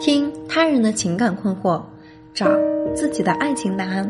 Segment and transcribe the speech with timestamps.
[0.00, 1.82] 听他人的情感困惑，
[2.34, 2.46] 找
[2.94, 4.08] 自己的爱情答案。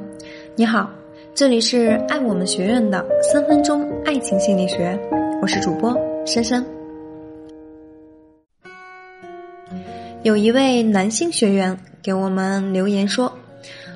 [0.55, 0.91] 你好，
[1.35, 4.99] 这里是爱我们学院的三分钟爱情心理学，
[5.41, 6.65] 我是主播珊珊。
[10.23, 13.33] 有一位男性学员给我们留言说：“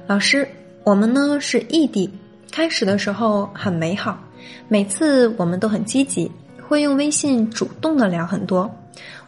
[0.06, 0.46] 老师，
[0.84, 2.08] 我们呢是异地，
[2.52, 4.16] 开始的时候很美好，
[4.68, 6.30] 每次我们都很积极，
[6.68, 8.70] 会用微信主动的聊很多。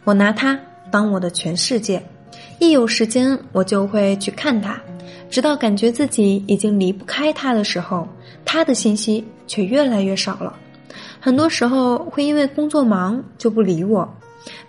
[0.05, 0.57] 我拿他
[0.93, 1.99] 当我的全世界，
[2.59, 4.79] 一有时间我就会去看他，
[5.27, 8.07] 直到感觉自己已经离不开他的时候，
[8.45, 10.55] 他的信息却越来越少了。
[11.19, 14.07] 很多时候会因为工作忙就不理我。”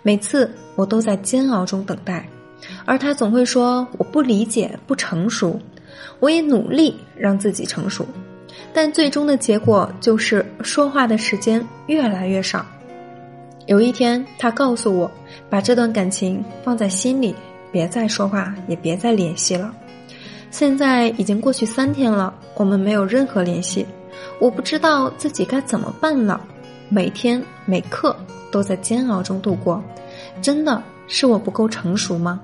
[0.01, 2.27] 每次我都在煎熬中等待，
[2.85, 5.59] 而他总会说我不理解、不成熟。
[6.19, 8.03] 我也努力让自己成熟，
[8.73, 12.65] 但最终的结果就是说话的时间越来越少。
[13.65, 15.09] 有一天，他告诉我，
[15.49, 17.35] 把这段感情放在心里，
[17.71, 19.73] 别再说话，也别再联系了。
[20.51, 23.85] 现在已经过去三天了，我们没有任何联系，
[24.39, 26.39] 我不知道自己该怎么办了。
[26.89, 28.15] 每天每刻。
[28.51, 29.83] 都在煎熬中度过，
[30.41, 32.39] 真的是我不够成熟吗？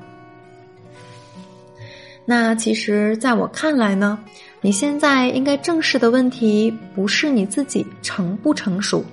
[2.26, 4.20] 那其实，在我看来呢，
[4.60, 9.06] 你现在应该正视的问题不是你自己成不成熟，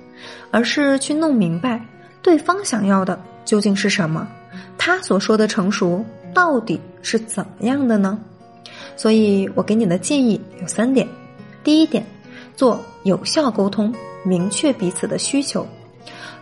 [0.51, 1.79] 而是去弄明白
[2.21, 4.27] 对方想要的究竟是什么，
[4.77, 6.03] 他所说的成熟
[6.33, 8.19] 到底是怎么样的呢？
[8.95, 11.07] 所以我给你的建议有三点：
[11.63, 12.05] 第一点，
[12.55, 15.65] 做有效沟通，明确彼此的需求。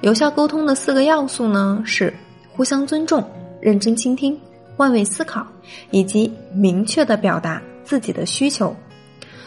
[0.02, 2.14] 有效沟通的四个要素呢，是
[2.52, 3.23] 互相尊重、
[3.61, 4.39] 认真倾听、
[4.75, 5.45] 换位思考，
[5.92, 8.75] 以及明确的表达自己的需求。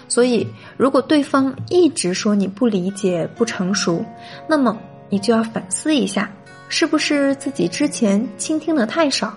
[0.08, 4.04] 所以，如果对方一直说你不理解、不成熟，
[4.48, 4.76] 那么
[5.10, 6.30] 你就要反思一下，
[6.70, 9.34] 是不是自己之前倾听的太少，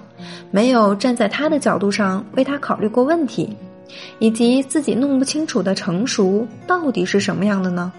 [0.49, 3.57] 没有站在他的角度上为他考虑过问题，
[4.19, 7.91] 以及自己弄不清楚的成熟到底是什么样的呢？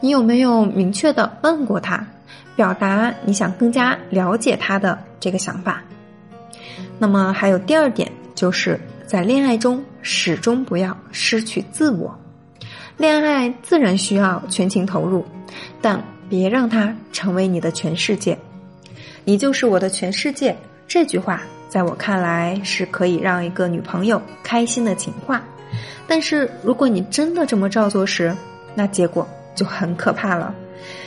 [0.00, 2.02] 你有没有明确的问过他？
[2.56, 5.80] 表达你想更加了解他的这个想法。
[6.98, 12.16] 那么还有第二点，就是在恋爱中始终不要失去自我。
[12.96, 15.24] 恋爱自然需要全情投入，
[15.80, 18.38] 但别让它成为你的全世界。
[19.24, 20.56] 你就是我的全世界，
[20.86, 25.42] 这句话在我看来是可以让一个女朋友开心的情话。
[26.06, 28.34] 但是如果你真的这么照做时，
[28.74, 30.54] 那结果就很可怕了。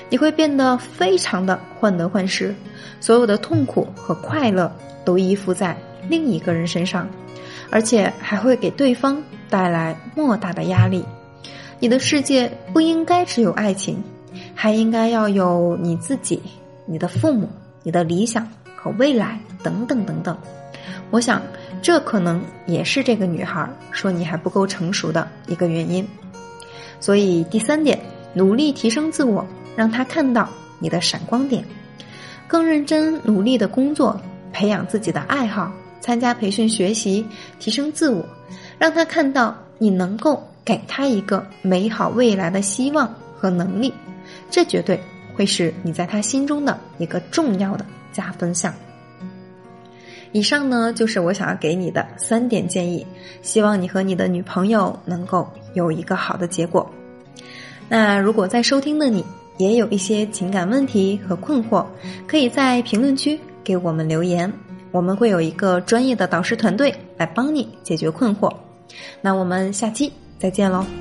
[0.10, 2.54] 你会变得非常的患得患失，
[3.00, 4.72] 所有的痛苦和快乐
[5.06, 5.76] 都依附在
[6.10, 7.08] 另一个人身上，
[7.70, 11.04] 而且还会给对方带来莫大的压力。
[11.80, 14.04] 你的世界不应该只有爱情，
[14.62, 16.40] 还应该要有你自己、
[16.86, 17.50] 你的父母、
[17.82, 20.38] 你的理想和未来等等等等。
[21.10, 21.42] 我想，
[21.82, 26.08] 这可能也是这个女孩说你还不够成熟的一个原因。
[27.00, 28.00] 所以，第三点，
[28.36, 29.44] 努力提升自我。
[29.76, 30.48] 让她看到
[30.78, 31.66] 你的闪光点，
[32.48, 34.22] 更认真努力的工作，
[34.54, 37.26] 培养自己的爱好，参加培训学习，
[37.58, 38.24] 提升自我，
[38.78, 43.92] 让她看到你能够给她一个美好未来的希望和能力，
[44.52, 45.00] 这绝对
[45.34, 48.72] 会是你在他心中的一个重要的加分项。
[50.34, 53.06] 以上呢就是我想要给你的三点建议，
[53.42, 56.90] 希望你和你的女朋友能够有一个好的结果。
[57.90, 59.26] 那如果在收听的你，
[59.58, 61.86] 也有一些情感问题和困惑，
[62.28, 64.52] 可以在评论区给我们留言，
[64.92, 68.54] 我们会有一个专业的导师团队来帮你解决困惑。
[69.22, 71.01] 那我们下期再见喽。